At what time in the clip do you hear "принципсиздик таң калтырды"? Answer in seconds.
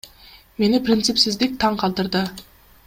0.87-2.27